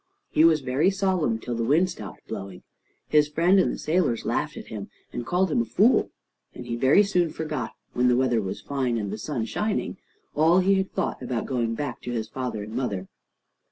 [0.31, 2.63] He was very solemn till the wind stopped blowing.
[3.07, 6.09] His friend and the sailors laughed at him, and called him a fool,
[6.55, 9.97] and he very soon forgot, when the weather was fine and the sun shining,
[10.33, 13.09] all he had thought about going back to his father and mother.